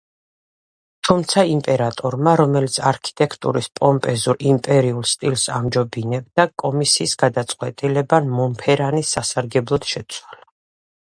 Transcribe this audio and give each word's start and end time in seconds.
თუმცა 1.07 1.43
იმპერატორმა, 1.55 2.33
რომელიც 2.41 2.77
არქიტექტურის 2.93 3.69
პომპეზურ 3.81 4.41
იმპერიულ 4.55 5.07
სტილს 5.13 5.47
ამჯობინებდა, 5.59 6.49
კომისიის 6.67 7.17
გადაწყვეტილება 7.27 8.23
მონფერანის 8.35 9.17
სასარგებლოდ 9.19 9.91
შეცვალა. 9.97 10.47